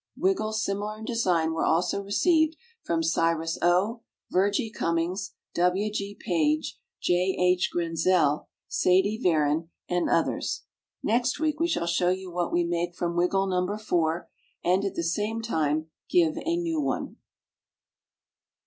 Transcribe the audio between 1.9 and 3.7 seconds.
received from Cyrus